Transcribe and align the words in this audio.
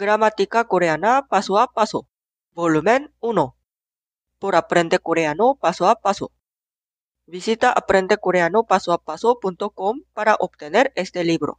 Gramática 0.00 0.68
coreana 0.68 1.26
paso 1.28 1.58
a 1.58 1.68
paso. 1.68 2.08
Volumen 2.52 3.14
1. 3.20 3.56
Por 4.38 4.56
aprender 4.56 5.00
coreano 5.00 5.54
paso 5.56 5.88
a 5.88 5.96
paso. 5.96 6.32
Visita 7.26 7.72
aprendecoreanopasoapaso.com 7.72 10.02
para 10.12 10.36
obtener 10.38 10.92
este 10.94 11.24
libro. 11.24 11.58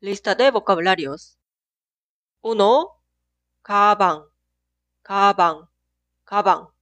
Lista 0.00 0.34
de 0.34 0.50
vocabularios. 0.50 1.38
1. 2.40 2.88
가방, 3.62 4.26
가방, 5.02 5.68
가방. 6.24 6.72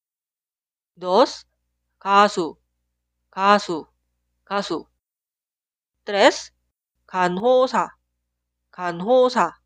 2. 0.97 1.47
가수, 1.99 2.57
가수, 3.31 3.89
가수. 4.45 4.87
3. 6.05 6.53
간호사, 7.07 7.97
간호사, 8.71 9.61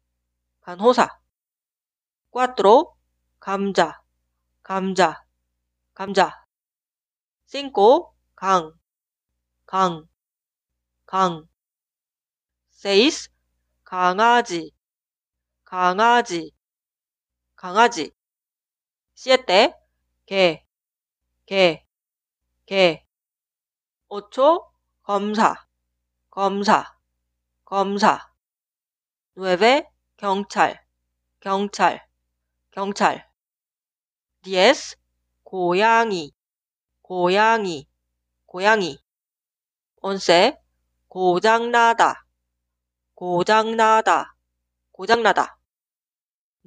간호사. 0.70 1.10
4. 2.32 2.54
감자, 3.40 4.04
감자, 4.62 5.26
감자. 5.96 6.46
5. 7.52 8.14
강, 8.36 8.78
강, 9.66 10.08
강. 11.08 11.48
6. 12.86 13.32
강아지, 13.84 14.72
강아지, 15.64 16.52
강아지. 17.56 18.12
7. 19.16 19.74
개, 20.28 20.64
개, 21.48 21.84
개. 22.68 23.08
8. 24.08 24.22
검사, 25.02 25.66
검사, 26.30 26.96
검사. 27.66 28.32
9. 29.34 29.99
경찰, 30.20 30.86
경찰, 31.40 32.06
경찰. 32.72 33.26
10. 34.44 34.98
고양이, 35.46 36.34
고양이, 37.02 37.88
고양이. 38.46 39.00
11. 40.02 40.58
고장나다, 41.08 42.26
고장나다, 43.16 44.36
고장나다. 44.92 45.58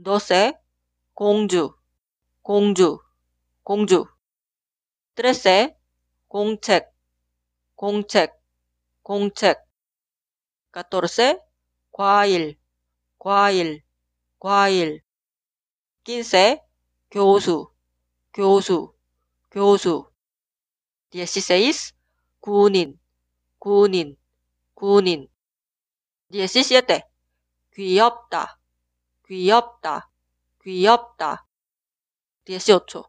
12. 0.03 0.55
공주, 1.13 1.77
공주, 2.41 3.01
공주. 3.63 4.07
13. 5.19 5.77
공책, 6.29 6.91
공책, 7.77 8.33
공책. 9.03 9.63
14. 10.73 11.39
과일, 11.91 12.62
과일, 13.23 13.85
과일. 14.41 15.01
15. 16.03 16.61
교수, 17.09 17.71
교수, 18.35 18.93
교수. 19.49 20.11
16. 21.13 21.95
군인, 22.41 22.99
군인, 23.61 24.17
군인. 24.75 25.29
17. 26.33 27.05
귀엽다, 27.73 28.59
귀엽다, 29.29 30.11
귀엽다. 30.65 31.47
18. 32.45 33.05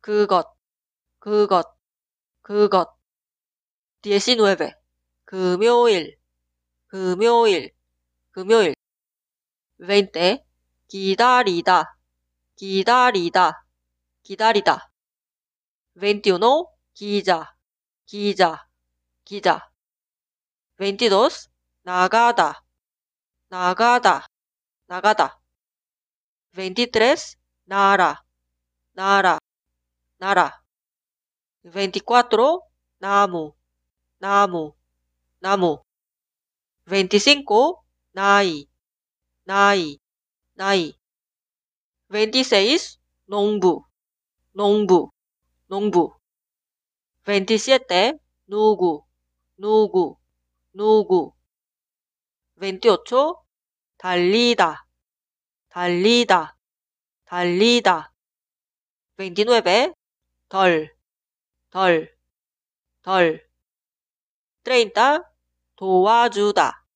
그것, 0.00 0.52
그것, 1.20 1.76
그것. 2.42 2.88
19. 4.02 4.72
금요일, 5.24 6.18
금요일, 6.88 7.70
금요일. 8.32 8.74
20. 9.86 10.42
기다리다, 10.88 11.96
기다리다, 12.56 13.64
기다리다. 14.22 14.90
21. 15.96 16.40
기자, 16.94 17.54
기자, 18.06 18.66
기자. 19.24 19.70
22. 20.80 21.48
나가다, 21.82 22.64
나가다, 23.48 24.26
나가다. 24.86 25.40
23. 26.56 27.36
나라, 27.64 28.24
나라, 28.92 29.38
나라. 30.16 30.62
24. 31.64 32.60
나무, 32.98 33.54
나무, 34.18 34.74
나무. 35.40 35.84
25. 36.86 37.84
나이, 38.12 38.66
나이, 39.46 39.98
나이. 40.54 40.94
26. 42.08 42.98
농부, 43.26 43.84
농부, 44.52 45.10
농부. 45.66 46.14
27. 47.26 48.18
누구, 48.46 49.04
누구, 49.58 50.16
누구. 50.72 51.34
28. 52.56 53.44
달리다, 53.98 54.86
달리다, 55.68 56.56
달리다. 57.26 58.14
29. 59.18 59.94
덜, 60.48 60.96
덜, 61.68 62.16
덜. 63.02 63.46
30. 64.64 65.22
도와주다, 65.76 66.86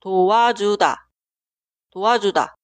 도와주다, 0.00 1.03
도와주다. 1.94 2.56